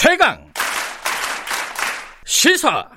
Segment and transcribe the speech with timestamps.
[0.00, 0.38] 최강
[2.24, 2.88] 시사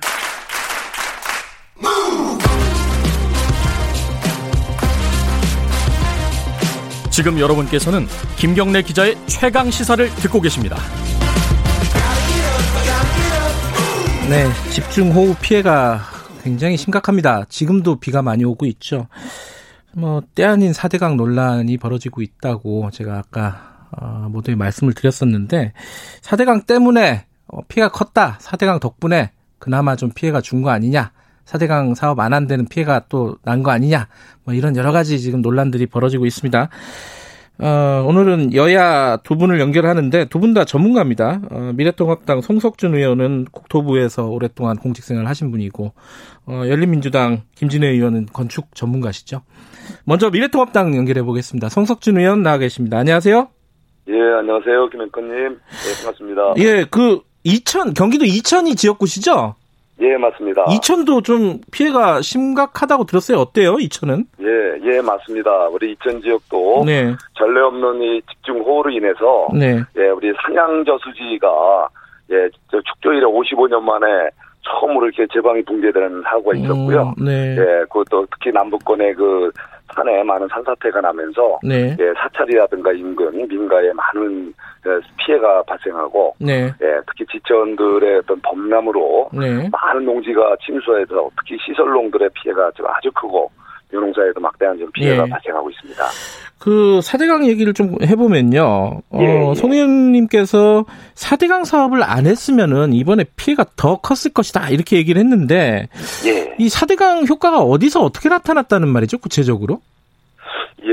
[7.10, 10.76] 지금 여러분께서는 김경래 기자의 최강 시사를 듣고 계십니다.
[14.28, 16.02] 네, 집중호우 피해가
[16.44, 17.46] 굉장히 심각합니다.
[17.48, 19.08] 지금도 비가 많이 오고 있죠.
[19.90, 23.71] 뭐, 때 아닌 4대강 논란이 벌어지고 있다고 제가 아까, 어,
[24.30, 25.72] 모두에 말씀을 드렸었는데,
[26.22, 28.38] 4대강 때문에 어, 피해가 컸다.
[28.40, 31.12] 4대강 덕분에 그나마 좀 피해가 준 거 아니냐.
[31.44, 34.08] 4대강 사업 안 한다는 피해가 또 난 거 아니냐.
[34.44, 36.68] 뭐 이런 여러 가지 지금 논란들이 벌어지고 있습니다.
[37.58, 41.40] 어, 오늘은 여야 두 분을 연결하는데 두 분 다 전문가입니다.
[41.50, 45.92] 어, 미래통합당 송석준 의원은 국토부에서 오랫동안 공직생활을 하신 분이고
[46.46, 49.42] 어, 열린민주당 김진애 의원은 건축 전문가시죠.
[50.04, 51.68] 먼저 미래통합당 연결해 보겠습니다.
[51.68, 52.98] 송석준 의원 나와 계십니다.
[52.98, 53.61] 안녕하세요.
[54.08, 54.88] 예, 안녕하세요.
[54.88, 55.34] 김현권님.
[55.34, 56.54] 예, 반갑습니다.
[56.58, 59.54] 예, 그 이천 경기도 이천이 지역구시죠?
[60.00, 60.64] 예, 맞습니다.
[60.70, 63.38] 이천도 좀 피해가 심각하다고 들었어요.
[63.38, 64.24] 어때요, 이천은?
[64.40, 64.46] 예,
[64.96, 65.68] 예, 맞습니다.
[65.68, 71.88] 우리 이천 지역도 네, 전례 없는 이 집중 호우로 인해서 네, 예, 우리 산양저수지가
[72.32, 74.06] 예, 저 축조 이래 55년 만에
[74.62, 77.00] 처음으로 이렇게 제방이 붕괴되는 사고가 있었고요.
[77.00, 79.50] 어, 네, 예, 그것도 특히 남북권의 그
[79.94, 84.54] 산에 많은 산사태가 나면서 네, 예, 사찰이라든가 인근, 민가에 많은
[84.86, 92.30] 예, 피해가 발생하고 네, 예, 특히 지천들의 어떤 범람으로 네, 많은 농지가 침수해서 특히 시설농들의
[92.34, 93.50] 피해가 좀 아주 크고
[93.92, 95.28] 유농사에도 막대한 좀 피해가 예.
[95.28, 96.04] 발생하고 있습니다.
[96.58, 99.02] 그 4대강 얘기를 좀 해보면요.
[99.10, 99.54] 어, 예, 예.
[99.54, 100.84] 송 의원님께서
[101.14, 104.70] 4대강 사업을 안 했으면은 이번에 피해가 더 컸을 것이다.
[104.70, 105.88] 이렇게 얘기를 했는데
[106.26, 109.80] 예, 이 4대강 효과가 어디서 어떻게 나타났다는 말이죠, 구체적으로?
[110.84, 110.92] 예,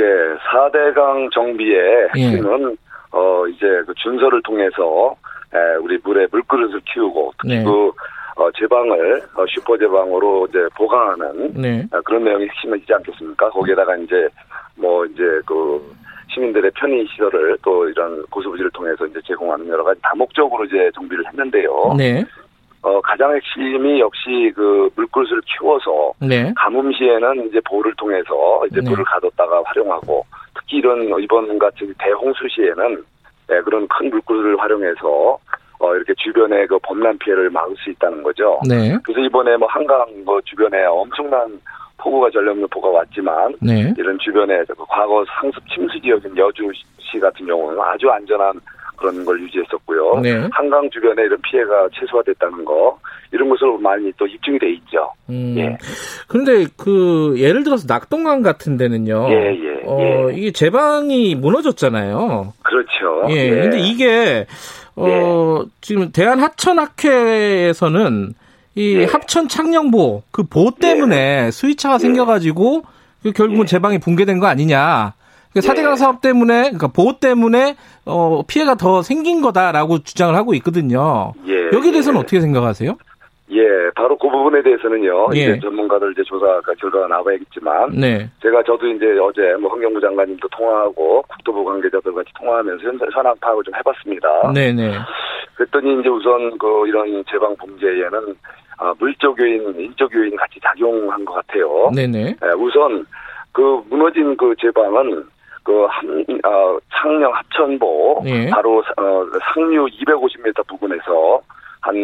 [0.51, 2.41] 4대강 정비의 예.
[3.11, 5.15] 어 이제 그 준서를 통해서
[5.53, 7.63] 에, 우리 물에 물그릇을 키우고 특히 네.
[7.63, 7.91] 그
[8.39, 11.85] 어, 제방을 어, 슈퍼 제방으로 이제 보강하는 네.
[11.91, 13.49] 아, 그런 내용이 핵심이지 않겠습니까?
[13.49, 14.29] 거기에다가 이제
[14.77, 15.93] 뭐 이제 그
[16.33, 21.95] 시민들의 편의 시설을 또 이런 고수부지를 통해서 이제 제공하는 여러 가지 다목적으로 이제 정비를 했는데요.
[21.97, 22.23] 네.
[22.81, 26.53] 어 가장 핵심이 역시 그 물그릇을 키워서 네.
[26.55, 28.89] 가뭄 시에는 이제 보를 통해서 이제 네.
[28.89, 30.25] 물을 가뒀다가 활용하고
[30.55, 33.03] 특히 이런 이번 같은 대홍수 시에는
[33.51, 35.37] 예, 그런 큰 물그릇을 활용해서
[35.89, 38.59] 어 이렇게 주변에 그 범람 피해를 막을 수 있다는 거죠.
[38.67, 38.97] 네.
[39.03, 41.59] 그래서 이번에 뭐 한강 뭐 주변에 엄청난
[41.97, 43.93] 폭우가 전력 없는 폭우가 왔지만 네.
[43.97, 48.53] 이런 주변에 그 과거 상습 침수 지역인 여주시 같은 경우는 아주 안전한
[48.99, 50.19] 그런 걸 유지했었고요.
[50.21, 50.47] 네.
[50.51, 52.99] 한강 주변에 이런 피해가 최소화됐다는 거
[53.31, 55.09] 이런 것으로 많이 또 입증이 돼 있죠.
[55.29, 55.55] 음.
[55.57, 55.77] 예.
[56.27, 59.27] 그런데 그 예를 들어서 낙동강 같은 데는요.
[59.29, 60.35] 예, 예, 어, 예.
[60.35, 62.53] 이게 제방이 무너졌잖아요.
[62.63, 63.33] 그렇죠.
[63.33, 63.49] 예.
[63.61, 64.45] 근데 이게
[64.95, 68.33] 어 지금 대한 하천학회에서는
[68.75, 69.05] 이 예.
[69.05, 72.83] 합천 창녕보 그 보 때문에 스위차가 생겨가지고
[73.23, 73.65] 그 결국은 예.
[73.67, 75.13] 제방이 붕괴된 거 아니냐.
[75.51, 75.95] 그러니까 사대강 예.
[75.95, 81.33] 사업 때문에 그러니까 보호 때문에 어 피해가 더 생긴 거다라고 주장을 하고 있거든요.
[81.47, 82.21] 예, 여기에 대해서는 예.
[82.21, 82.95] 어떻게 생각하세요?
[83.51, 83.61] 예,
[83.95, 85.29] 바로 그 부분에 대해서는요.
[85.33, 85.39] 예.
[85.39, 86.45] 이제 전문가들 이제 조사
[86.79, 88.29] 결과가 나와야겠지만 네.
[88.43, 93.63] 제가 저도 이제 어제 뭐 환경부 장관님도 통화하고 국토부 관계자들 같이 통화하면서 현- 현황 파악을
[93.63, 94.53] 좀 해봤습니다.
[94.53, 94.93] 네네.
[95.55, 98.35] 그랬더니 이제 우선 그 이런 제방 붕괴에는
[98.77, 101.89] 아, 물적 요인, 인적 요인이 같이 작용한 것 같아요.
[101.93, 102.19] 네네.
[102.43, 103.03] 예, 우선
[103.51, 105.23] 그 무너진 그 제방은
[105.63, 108.49] 그 함, 어, 창녕 합천보 예.
[108.49, 111.39] 바로 어, 상류 250m 부근에서
[111.81, 111.95] 한,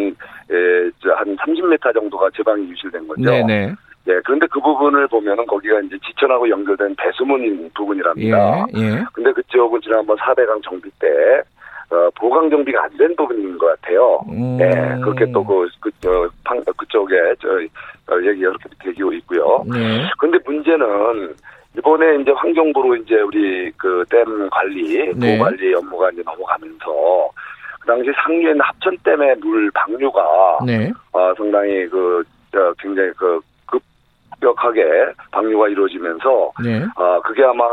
[0.50, 3.22] 예, 저한 30m 정도가 제방이 유실된 거죠.
[3.22, 3.74] 네네.
[4.08, 8.66] 예, 그런데 그 부분을 보면은 거기가 이제 지천하고 연결된 배수문 부분이랍니다.
[8.76, 8.80] 예.
[8.80, 9.04] 예.
[9.12, 11.08] 근데 그쪽은 지난번 4대강 정비 때,
[11.90, 14.20] 어, 보강 정비가 안 된 부분인 것 같아요.
[14.28, 14.56] 음.
[14.56, 14.70] 네,
[15.02, 17.48] 그렇게 또 그, 그, 저, 방, 그쪽에, 저,
[18.12, 19.64] 어, 얘기가 이렇게 되고 있고요.
[19.72, 20.08] 네.
[20.18, 21.34] 근데 문제는,
[21.86, 25.38] 이번에 이제 환경부로 이제 우리 그 댐 관리, 네.
[25.38, 27.30] 보호 관리 업무가 이제 넘어가면서,
[27.80, 30.90] 그 당시 상류에 있는 합천댐의 물 방류가, 네.
[31.12, 34.82] 어, 상당히 그, 저, 굉장히 그, 급격하게
[35.30, 36.82] 방류가 이루어지면서, 네.
[36.96, 37.64] 아, 그게 아마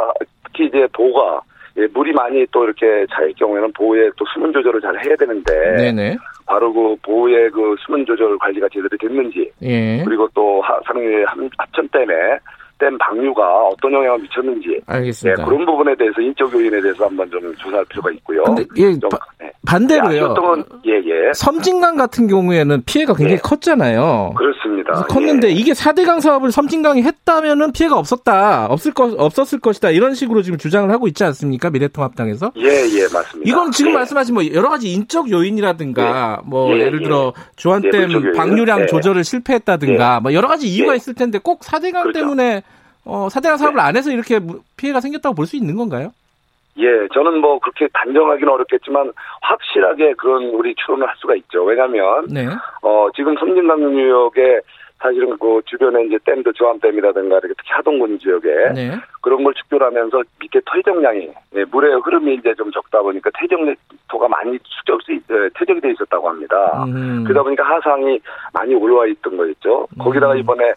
[0.45, 1.41] 특히 이제 보가
[1.75, 6.15] 예, 물이 많이 또 이렇게 차일 경우에는 보호에 또 수문 조절을 잘 해야 되는데 네네.
[6.45, 10.03] 바로 그 보호의 그 수문 조절 관리가 제대로 됐는지 예.
[10.05, 12.37] 그리고 또 하- 상류의 함- 합천 댐에
[12.83, 15.45] 댐 방류가 어떤 영향을 미쳤는지 예, 알겠습니다.
[15.45, 18.43] 그런 부분에 대해서 인적 요인에 대해서 한번 좀 조사할 필요가 있고요.
[18.43, 19.51] 근데 예, 좀, 바- 예.
[19.65, 20.33] 반대로요.
[20.33, 21.31] 건, 예, 예.
[21.33, 23.41] 섬진강 같은 경우에는 피해가 굉장히 예.
[23.41, 24.33] 컸잖아요.
[24.35, 25.03] 그렇습니다.
[25.05, 25.51] 컸는데 예.
[25.51, 28.67] 이게 4대강 사업을 섬진강이 했다면은 피해가 없었다.
[28.69, 29.91] 없을 것 없었을 것이다.
[29.91, 31.69] 이런 식으로 지금 주장을 하고 있지 않습니까?
[31.69, 32.51] 미래통합당에서?
[32.57, 33.41] 예, 예, 맞습니다.
[33.49, 33.95] 이건 지금 예.
[33.95, 36.49] 말씀하신 뭐 여러 가지 인적 요인이라든가 예.
[36.49, 41.61] 뭐 예, 를 들어 조한댐 방류량 조절을 실패했다든가 뭐 여러 가지 이유가 있을 텐데 꼭
[41.61, 42.11] 4대강 그렇죠.
[42.19, 42.63] 때문에
[43.05, 44.39] 어, 4대강 사업을 안 해서 이렇게
[44.77, 46.11] 피해가 생겼다고 볼 수 있는 건가요?
[46.77, 49.11] 예, 저는 뭐 그렇게 단정하기는 어렵겠지만
[49.41, 51.63] 확실하게 그런 우리 추론을 할 수가 있죠.
[51.63, 52.47] 왜냐하면 네.
[52.81, 54.59] 어 지금 섬진강 유역에
[54.97, 58.91] 사실은 그 주변에 이제 댐도 조암댐이라든가 이렇게 특히 하동군 지역에 네.
[59.21, 65.21] 그런 걸 축조하면서 밑에 퇴적량이 예, 물의 흐름이 이제 좀 적다 보니까 퇴적토가 많이 축적이
[65.59, 66.85] 퇴적이 돼 있었다고 합니다.
[66.87, 67.23] 음.
[67.25, 68.19] 그러다 보니까 하상이
[68.53, 69.87] 많이 올라와 있던 거였죠.
[69.99, 70.37] 거기다가 음.
[70.39, 70.73] 이번에 어,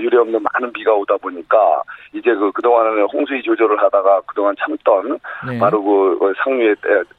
[0.00, 1.82] 유례 없는 많은 비가 오다 보니까
[2.12, 5.58] 이제 그 그동안은 홍수위 조절을 하다가 그동안 참던 네.
[5.58, 6.76] 바로 그, 그 상류의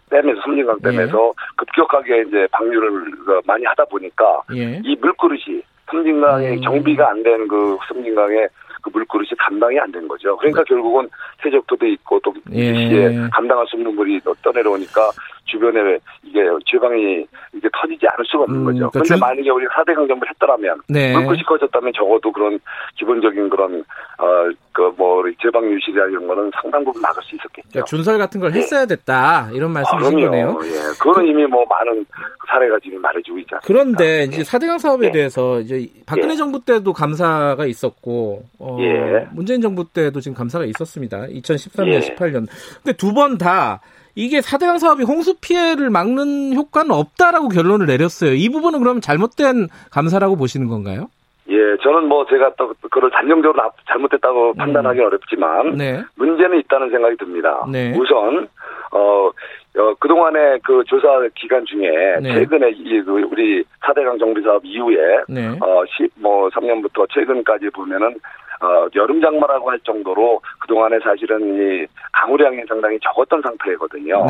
[0.10, 1.46] 댐에서 섬진강 댐에서 네.
[1.58, 4.82] 급격하게 이제 방류를 그 많이 하다 보니까 예.
[4.84, 6.62] 이 물그릇이 섬진강에 음.
[6.62, 8.48] 정비가 안 된 그 섬진강에
[8.82, 10.36] 그 물그릇이 감당이 안 된 거죠.
[10.38, 10.70] 그러니까 네.
[10.70, 11.08] 결국은
[11.44, 12.74] 세적도도 있고 또 예.
[12.74, 15.12] 시에 감당할 수 없는 물이 떠내려오니까
[15.56, 18.90] 주변에 이게 지방이 이게 터지지 않을 수가 없는 음, 거죠.
[18.92, 21.14] 그런데 그러니까 만약에 우리가 4대 강점을 했더라면 네.
[21.14, 22.60] 물끝이 커졌다면 적어도 그런
[22.98, 23.84] 기본적인 그런
[24.18, 27.70] 어 그뭐 제방 유실이나 이런 거는 상당 부분 막을 수 있었겠죠.
[27.70, 28.60] 그러니까 준설 같은 걸 네.
[28.60, 30.60] 했어야 됐다 이런 말씀이신 아, 거네요.
[30.64, 30.70] 예,
[31.00, 32.06] 그거는 이미 뭐 많은
[32.50, 33.60] 사례가 지금 말해주고 않습니까?
[33.66, 35.12] 그런데 이제 4대강 사업에 네.
[35.14, 36.36] 대해서 이제 박근혜 예.
[36.36, 39.28] 정부 때도 감사가 있었고 어, 예.
[39.32, 41.28] 문재인 정부 때도 지금 감사가 있었습니다.
[41.28, 42.00] 2013년, 예.
[42.00, 42.48] 18년.
[42.84, 43.80] 근데 두 번 다
[44.16, 48.34] 이게 4대강 사업이 홍수 피해를 막는 효과는 없다라고 결론을 내렸어요.
[48.34, 51.10] 이 부분은 그러면 잘못된 감사라고 보시는 건가요?
[51.48, 54.56] 예, 저는 뭐 제가 또 그걸 단정적으로 잘못됐다고 음.
[54.56, 56.04] 판단하기 어렵지만 네.
[56.16, 57.66] 문제는 있다는 생각이 듭니다.
[57.72, 57.94] 네.
[57.96, 58.48] 우선
[58.92, 59.30] 어,
[59.78, 62.34] 어 그동안의 그 조사 기간 중에 네.
[62.34, 65.48] 최근에 이 그 우리 4대강 정비 사업 이후에 네.
[65.62, 68.16] 어, 10, 뭐 3년부터 최근까지 보면은
[68.62, 74.26] 어, 여름 장마라고 할 정도로 그동안에 사실은 이 강우량이 상당히 적었던 상태거든요.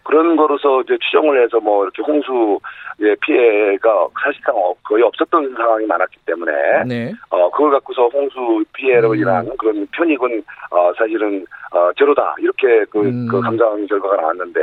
[0.00, 0.10] 네.
[0.10, 4.54] 그런 거로서 이제 추정을 해서 뭐 이렇게 홍수의 피해가 사실상
[4.84, 6.52] 거의 없었던 상황이 많았기 때문에
[6.86, 7.12] 네.
[7.30, 9.16] 어 그걸 갖고서 홍수 피해로 음.
[9.16, 13.28] 인한 그런 편익은 어 사실은 어 제로다 이렇게 그, 음.
[13.28, 14.60] 그 감정 결과가 나왔는데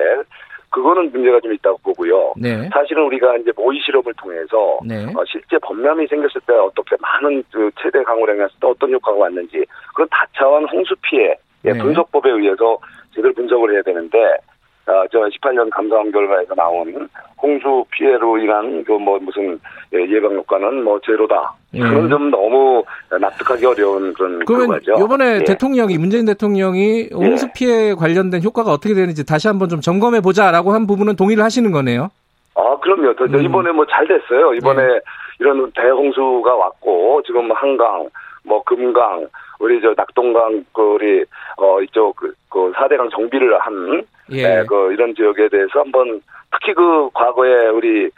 [0.69, 2.33] 그거는 문제가 좀 있다고 보고요.
[2.37, 2.69] 네.
[2.73, 5.05] 사실은 우리가 이제 모의 실험을 통해서 네.
[5.15, 10.07] 어, 실제 범람이 생겼을 때 어떻게 많은 그 최대 강우량에서 또 어떤 효과가 왔는지 그런
[10.09, 11.77] 다차원 홍수 피해 네.
[11.77, 12.77] 분석법에 의해서
[13.15, 14.37] 제대로 분석을 해야 되는데
[14.87, 17.09] 어, 저 18년 감사원 결과에서 나온
[17.41, 19.59] 홍수 피해로 인한 그 뭐 무슨
[19.93, 21.53] 예, 예방 효과는 뭐 제로다.
[21.73, 21.79] 예.
[21.81, 24.93] 그건 좀 너무 납득하기 어려운 그런 그거죠.
[25.03, 25.43] 이번에 예.
[25.43, 27.51] 대통령이 문재인 대통령이 홍수 예.
[27.53, 32.09] 피해 관련된 효과가 어떻게 되는지 다시 한번 좀 점검해 보자라고 한 부분은 동의를 하시는 거네요.
[32.55, 33.13] 아 그럼요.
[33.17, 33.43] 저, 저 음.
[33.43, 34.53] 이번에 뭐 잘 됐어요.
[34.55, 34.99] 이번에 예.
[35.39, 38.09] 이런 대홍수가 왔고 지금 한강,
[38.43, 39.27] 뭐 금강,
[39.59, 41.25] 우리 저 낙동강 그 우리
[41.57, 44.43] 어 이쪽 그, 그 4대강 정비를 한 예.
[44.43, 46.21] 네, 그 이런 지역에 대해서 한번
[46.51, 48.09] 특히 그 과거에 우리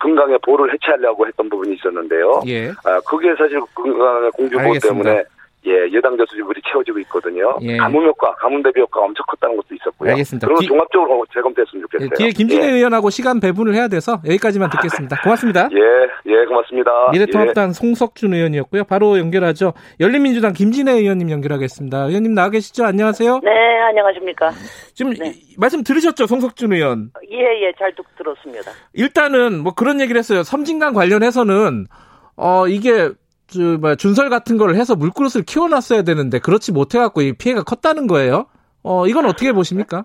[0.00, 2.42] 금강의 보를 해체하려고 했던 부분이 있었는데요.
[2.46, 2.68] 예.
[2.84, 5.24] 아, 그게 사실 금강의 공주보 때문에
[5.66, 7.56] 예, 예당자 수집물이 채워지고 있거든요.
[7.62, 7.76] 예.
[7.76, 10.10] 가뭄 효과, 가뭄 대비 효과 엄청 컸다는 것도 있었고요.
[10.10, 10.46] 알겠습니다.
[10.46, 12.10] 그런 종합적으로 재검됐으면 좋겠어요.
[12.12, 12.72] 예, 뒤에 김진애 예.
[12.74, 15.20] 의원하고 시간 배분을 해야 돼서 여기까지만 듣겠습니다.
[15.22, 15.68] 고맙습니다.
[15.72, 17.10] 예, 예, 고맙습니다.
[17.12, 17.72] 미래통합당 예.
[17.72, 18.84] 송석준 의원이었고요.
[18.84, 19.72] 바로 연결하죠.
[19.98, 22.04] 열린민주당 김진애 의원님 연결하겠습니다.
[22.04, 22.84] 의원님 나와 계시죠?
[22.84, 23.40] 안녕하세요.
[23.42, 23.50] 네,
[23.88, 24.50] 안녕하십니까.
[24.94, 25.32] 지금 네.
[25.56, 27.10] 말씀 들으셨죠, 송석준 의원?
[27.30, 28.70] 예, 예, 잘 들었습니다.
[28.94, 30.44] 일단은 뭐 그런 얘기를 했어요.
[30.44, 31.86] 섬진강 관련해서는
[32.36, 33.14] 어 이게 뭐
[33.98, 38.46] 준설 같은 걸 해서 물그릇을 키워놨어야 되는데 그렇지 못해갖고 이 피해가 컸다는 거예요.
[38.82, 40.04] 어 이건 어떻게 보십니까?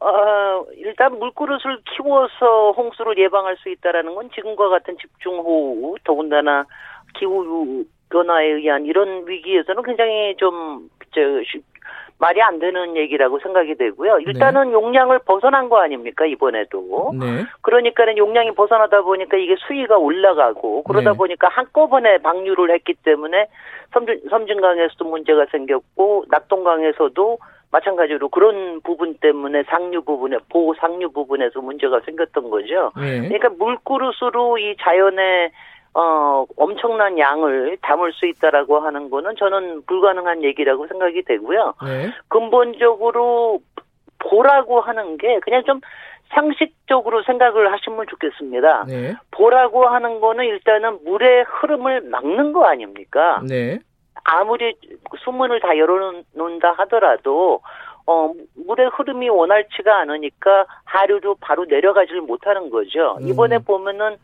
[0.00, 6.66] 어, 일단 물그릇을 키워서 홍수를 예방할 수 있다라는 건 지금과 같은 집중호우, 더군다나
[7.18, 11.20] 기후 변화에 의한 이런 위기에서는 굉장히 좀, 저,
[12.18, 14.20] 말이 안 되는 얘기라고 생각이 되고요.
[14.20, 14.72] 일단은 네.
[14.72, 17.12] 용량을 벗어난 거 아닙니까 이번에도.
[17.18, 17.44] 네.
[17.60, 21.16] 그러니까는 용량이 벗어나다 보니까 이게 수위가 올라가고 그러다 네.
[21.16, 23.48] 보니까 한꺼번에 방류를 했기 때문에
[23.92, 27.38] 섬진, 섬진강에서도 문제가 생겼고 낙동강에서도
[27.70, 32.92] 마찬가지로 그런 부분 때문에 상류 부분에 보호 상류 부분에서 문제가 생겼던 거죠.
[32.96, 33.28] 네.
[33.28, 35.50] 그러니까 물그릇으로 이 자연의
[35.98, 41.72] 어, 엄청난 양을 담을 수 있다라고 하는 거는 저는 불가능한 얘기라고 생각이 되고요.
[41.86, 42.12] 네.
[42.28, 43.60] 근본적으로
[44.18, 45.80] 보라고 하는 게 그냥 좀
[46.34, 48.84] 상식적으로 생각을 하시면 좋겠습니다.
[48.86, 49.14] 네.
[49.30, 53.40] 보라고 하는 거는 일단은 물의 흐름을 막는 거 아닙니까?
[53.48, 53.78] 네.
[54.24, 54.74] 아무리
[55.24, 57.62] 수문을 다 열어놓는다 하더라도
[58.06, 58.32] 어,
[58.66, 63.16] 물의 흐름이 원활치가 않으니까 하류로 바로 내려가지를 못하는 거죠.
[63.22, 63.28] 음.
[63.28, 64.16] 이번에 보면은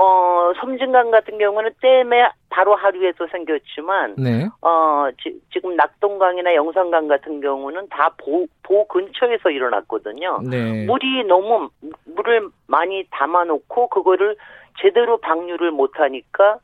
[0.00, 4.46] 어, 섬진강 같은 경우는 댐에 바로 하류에서 생겼지만, 네.
[4.62, 10.38] 어, 지, 금 낙동강이나 영산강 같은 경우는 다 보, 보 근처에서 일어났거든요.
[10.48, 10.86] 네.
[10.86, 11.70] 물이 너무,
[12.04, 14.36] 물을 많이 담아놓고, 그거를
[14.80, 16.58] 제대로 방류를 못하니까,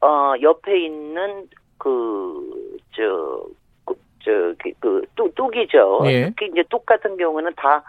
[0.00, 3.42] 어, 옆에 있는 그, 저,
[3.84, 3.94] 그,
[4.24, 6.00] 저, 그, 그 뚝, 뚝이죠.
[6.06, 6.30] 예.
[6.30, 7.82] 특히 이제 뚝 같은 경우는 다,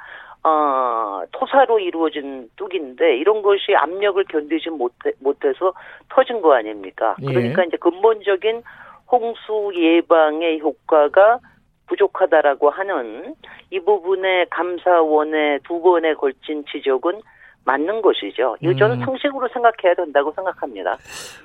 [0.44, 5.74] 어, 토사로 이루어진 뚝인데 이런 것이 압력을 견디지 못해, 못해서
[6.10, 7.16] 터진 거 아닙니까?
[7.22, 7.26] 예.
[7.26, 8.64] 그러니까 이제 근본적인
[9.12, 11.40] 홍수 예방의 효과가
[11.88, 13.36] 부족하다라고 하는
[13.70, 17.22] 이 부분의 감사원의 두 번에 걸친 지적은
[17.64, 18.58] 맞는 것이죠.
[18.62, 19.06] 이거 저는 음.
[19.06, 20.98] 상식으로 생각해야 된다고 생각합니다.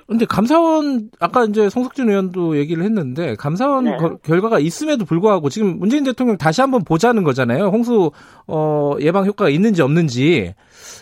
[0.07, 3.97] 근데 감사원 아까 이제 송석준 의원도 얘기를 했는데 감사원 네.
[3.97, 7.65] 거, 결과가 있음에도 불구하고 지금 문재인 대통령 다시 한번 보자는 거잖아요.
[7.65, 8.11] 홍수
[8.47, 10.55] 어, 예방 효과가 있는지 없는지.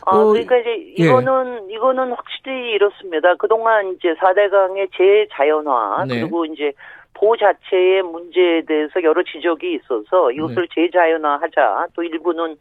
[0.06, 0.70] 아, 어, 그러니까 이제
[1.00, 1.06] 예.
[1.06, 1.76] 이거는 예.
[1.76, 3.36] 이거는 확실히 이렇습니다.
[3.36, 6.22] 그동안 이제 4대강의 재자연화 네.
[6.22, 6.74] 그리고 이제
[7.14, 10.88] 보 자체의 문제에 대해서 여러 지적이 있어서 이것을 네.
[10.88, 11.88] 재자연화하자.
[11.96, 12.58] 또 일부는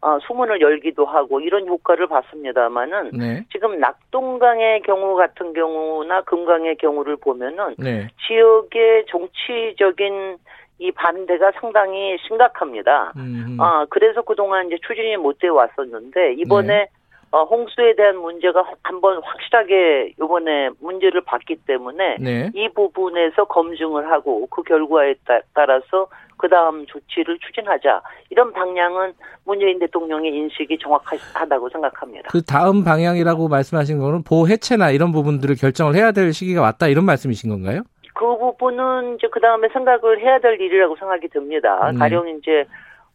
[0.00, 3.44] 어, 수문을 열기도 하고 이런 효과를 봤습니다만은 네.
[3.52, 8.08] 지금 낙동강의 경우 같은 경우나 금강의 경우를 보면은 네.
[8.26, 10.38] 지역의 정치적인
[10.80, 13.12] 이 반대가 상당히 심각합니다.
[13.16, 13.56] 음.
[13.58, 16.86] 아 그래서 그동안 이제 추진이 못 돼 왔었는데 이번에 네.
[17.30, 22.50] 어, 홍수에 대한 문제가 한번 확실하게 이번에 문제를 봤기 때문에 네.
[22.54, 29.12] 이 부분에서 검증을 하고 그 결과에 따 라서 그 다음 조치를 추진하자 이런 방향은
[29.44, 32.28] 문재인 대통령의 인식이 정확하다고 생각합니다.
[32.30, 37.04] 그 다음 방향이라고 말씀하신 거는 보호 해체나 이런 부분들을 결정을 해야 될 시기가 왔다 이런
[37.04, 37.82] 말씀이신 건가요?
[38.14, 41.90] 그 부분은 이제 그 다음에 생각을 해야 될 일이라고 생각이 듭니다.
[41.90, 41.98] 음.
[41.98, 42.66] 가령 이제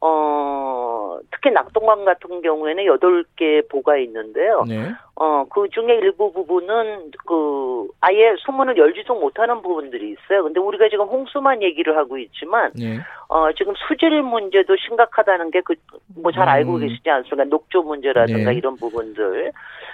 [0.06, 4.64] 어, 특히 낙동강 같은 경우에는 8개 보가 있는데요.
[4.68, 4.92] 네.
[5.16, 10.44] 어, 그 중에 일부 부분은 그 아예 소문을 열지도 못하는 부분들이 있어요.
[10.44, 13.00] 근데 우리가 지금 홍수만 얘기를 하고 있지만 네.
[13.30, 15.76] 어, 지금 수질 문제도 심각하다는 게 그
[16.22, 16.80] 뭐 잘 알고 음.
[16.82, 17.46] 계시지 않습니까?
[17.46, 18.58] 녹조 문제라든가 네.
[18.58, 19.52] 이런 부분들.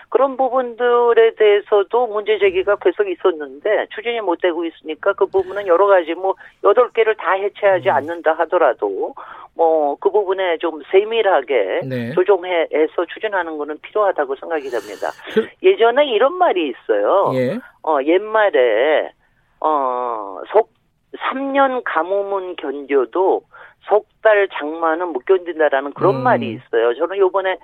[0.10, 6.14] 그런 부분들에 대해서도 문제 제기가 계속 있었는데 추진이 못 되고 있으니까 그 부분은 여러 가지
[6.14, 7.94] 뭐 여덟 개를 다 해체하지 음.
[7.94, 9.14] 않는다 하더라도
[9.56, 12.12] 뭐 그 부분에 좀 세밀하게 네.
[12.14, 15.10] 조정해서 추진하는 거는 필요하다고 생각이 됩니다.
[15.34, 15.48] 그...
[15.64, 17.32] 예전에 이런 말이 있어요.
[17.36, 17.60] 예.
[17.84, 19.12] 어 옛말에
[19.60, 20.72] 어속
[21.18, 23.42] 3년 가뭄은 견뎌도
[23.88, 26.24] 석달 장마는 못 견딘다라는 그런 음.
[26.24, 26.94] 말이 있어요.
[26.96, 27.58] 저는 요번에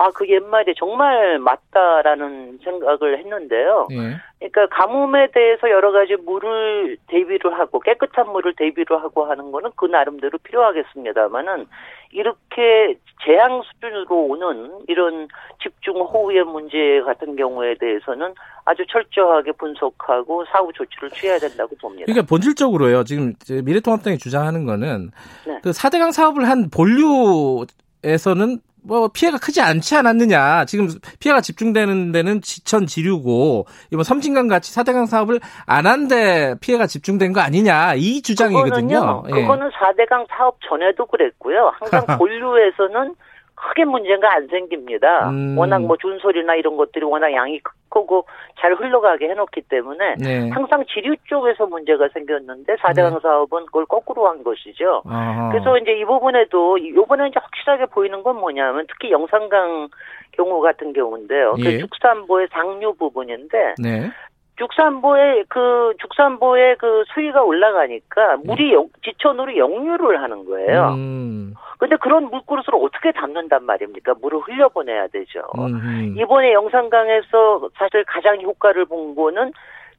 [0.00, 3.88] 아, 그 옛말이 정말 맞다라는 생각을 했는데요.
[3.90, 4.16] 예.
[4.38, 9.84] 그러니까 가뭄에 대해서 여러 가지 물을 대비를 하고 깨끗한 물을 대비를 하고 하는 거는 그
[9.84, 11.66] 나름대로 필요하겠습니다만은
[12.12, 15.28] 이렇게 재앙 수준으로 오는 이런
[15.62, 18.32] 집중 호우의 문제 같은 경우에 대해서는
[18.64, 22.06] 아주 철저하게 분석하고 사후 조치를 취해야 된다고 봅니다.
[22.06, 23.04] 그러니까 본질적으로요.
[23.04, 25.10] 지금 미래통합당이 주장하는 거는
[25.46, 25.60] 네.
[25.62, 27.66] 그 4대강 사업을 한 본류
[28.02, 30.64] 에서는 뭐 피해가 크지 않지 않았느냐.
[30.66, 30.88] 지금
[31.20, 37.32] 피해가 집중되는 데는 지천 지류고 이번 섬진강 같이 사대강 사업을 안 한 데 피해가 집중된
[37.32, 37.94] 거 아니냐.
[37.96, 39.00] 이 주장이거든요.
[39.00, 39.42] 그거는요, 예.
[39.42, 41.72] 그거는 사대강 사업 전에도 그랬고요.
[41.78, 43.14] 항상 본류에서는
[43.54, 45.28] 크게 문제가 안 생깁니다.
[45.30, 45.56] 음.
[45.58, 47.60] 워낙 뭐 준설이나 이런 것들이 워낙 양이
[47.90, 48.24] 크고
[48.58, 50.48] 잘 흘러가게 해놓기 때문에 네.
[50.50, 53.20] 항상 지류 쪽에서 문제가 생겼는데 4대강 네.
[53.20, 55.02] 사업은 그걸 거꾸로 한 것이죠.
[55.06, 55.50] 아하.
[55.50, 59.88] 그래서 이제 이 부분에도 이번에 이제 확실하게 보이는 건 뭐냐면 특히 영산강
[60.32, 61.54] 경우 같은 경우인데요.
[61.54, 61.72] 그 예.
[61.72, 64.10] 그 죽산보의 상류 부분인데 네.
[64.60, 70.88] 죽산보의 그 죽산보의 그 수위가 올라가니까 물이 영, 지천으로 역류를 하는 거예요.
[70.90, 71.54] 음.
[71.78, 74.14] 근데 그런 물그릇을 어떻게 담는단 말입니까?
[74.20, 75.40] 물을 흘려보내야 되죠.
[75.58, 76.14] 음.
[76.18, 79.52] 이번에 영산강에서 사실 가장 효과를 본 거는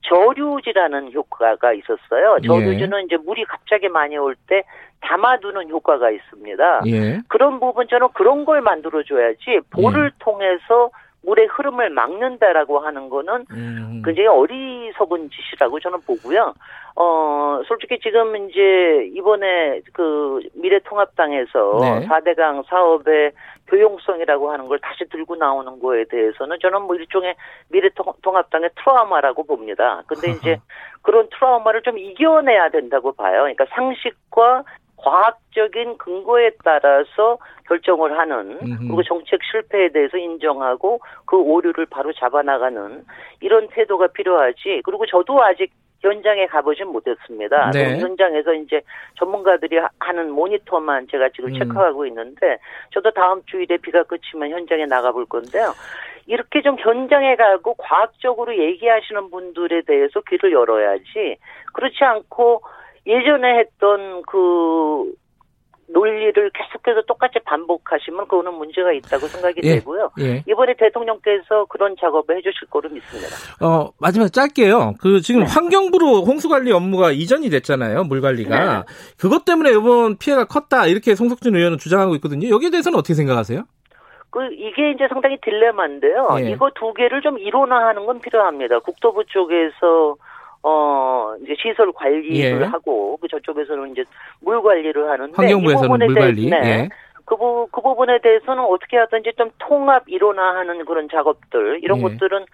[0.03, 2.37] 저류지라는 효과가 있었어요.
[2.43, 2.47] 예.
[2.47, 3.03] 저류지는 예.
[3.05, 4.63] 이제 물이 갑자기 많이 올 때
[5.01, 6.81] 담아두는 효과가 있습니다.
[6.87, 7.19] 예.
[7.27, 10.15] 그런 부분 저는 그런 걸 만들어줘야지 볼을 예.
[10.19, 10.91] 통해서
[11.23, 14.01] 물의 흐름을 막는다라고 하는 거는 음.
[14.03, 16.53] 굉장히 어리석은 짓이라고 저는 보고요.
[16.95, 22.07] 어, 솔직히 지금 이제 이번에 그 미래통합당에서 네.
[22.07, 23.31] 4대강 사업의
[23.67, 27.35] 교용성이라고 하는 걸 다시 들고 나오는 거에 대해서는 저는 뭐 일종의
[27.69, 30.03] 미래통합당의 트라우마라고 봅니다.
[30.07, 30.59] 근데 이제
[31.01, 33.41] 그런 트라우마를 좀 이겨내야 된다고 봐요.
[33.41, 34.63] 그러니까 상식과
[35.03, 43.03] 과학적인 근거에 따라서 결정을 하는 그리고 정책 실패에 대해서 인정하고 그 오류를 바로 잡아나가는
[43.39, 44.81] 이런 태도가 필요하지.
[44.83, 47.71] 그리고 저도 아직 현장에 가보진 못했습니다.
[47.71, 47.99] 네.
[47.99, 48.81] 현장에서 이제
[49.17, 51.59] 전문가들이 하는 모니터만 제가 지금 음.
[51.59, 52.57] 체크하고 있는데
[52.91, 55.73] 저도 다음 주일에 비가 그치면 현장에 나가볼 건데요.
[56.27, 61.37] 이렇게 좀 현장에 가고 과학적으로 얘기하시는 분들에 대해서 귀를 열어야지
[61.73, 62.61] 그렇지 않고
[63.05, 65.13] 예전에 했던 그
[65.93, 70.11] 논리를 계속해서 똑같이 반복하시면 그거는 문제가 있다고 생각이 예, 되고요.
[70.19, 70.43] 예.
[70.47, 73.29] 이번에 대통령께서 그런 작업을 해주실 거로 믿습니다.
[73.59, 74.95] 어 마지막 짧게요.
[75.01, 75.47] 그 지금 네.
[75.49, 78.05] 환경부로 홍수 관리 업무가 이전이 됐잖아요.
[78.05, 78.83] 물 관리가 네.
[79.19, 82.49] 그것 때문에 이번 피해가 컸다 이렇게 송석준 의원은 주장하고 있거든요.
[82.49, 83.63] 여기에 대해서는 어떻게 생각하세요?
[84.29, 86.29] 그 이게 이제 상당히 딜레마인데요.
[86.39, 86.51] 예.
[86.51, 88.79] 이거 두 개를 좀 일원화하는 건 필요합니다.
[88.79, 90.15] 국토부 쪽에서
[90.63, 92.65] 어 이제 시설 관리를 예.
[92.65, 94.03] 하고 그 저쪽에서는 이제
[94.41, 96.49] 물 관리를 하는데 환경부에서는 물 관리.
[96.49, 96.57] 네.
[96.63, 96.89] 예.
[97.31, 102.01] 그, 부, 그 부분에 대해서는 어떻게 하든지 좀 통합 일원화하는 그런 작업들 이런 예.
[102.03, 102.45] 것들은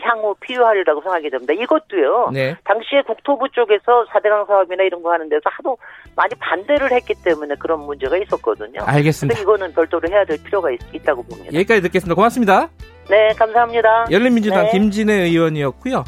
[0.00, 1.54] 향후 필요하리라고 생각이 됩니다.
[1.54, 2.30] 이것도요.
[2.34, 2.54] 네.
[2.64, 5.78] 당시에 국토부 쪽에서 4대강 사업이나 이런 거 하는 데서 하도
[6.14, 8.80] 많이 반대를 했기 때문에 그런 문제가 있었거든요.
[8.84, 9.40] 알겠습니다.
[9.40, 11.54] 이거는 별도로 해야 될 필요가 있, 다고 봅니다.
[11.54, 12.14] 여기까지 듣겠습니다.
[12.14, 12.68] 고맙습니다.
[13.08, 14.06] 네, 감사합니다.
[14.10, 14.72] 열린민주당 네.
[14.72, 16.04] 김진애 의원이었고요.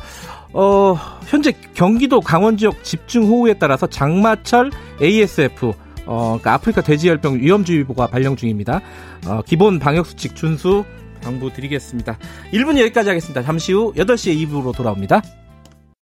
[0.53, 5.73] 어, 현재 경기도 강원 지역 집중 호우에 따라서 장마철 ASF
[6.07, 8.81] 어, 그러니까 아프리카 돼지열병 위험주의보가 발령 중입니다.
[9.27, 10.85] 어, 기본 방역수칙 준수
[11.21, 12.19] 당부드리겠습니다.
[12.53, 13.43] 1분 여기까지 하겠습니다.
[13.43, 15.23] 잠시 후 8시에 2부로 돌아옵니다.